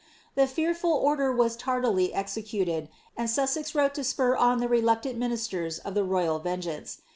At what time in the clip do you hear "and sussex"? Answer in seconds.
3.15-3.75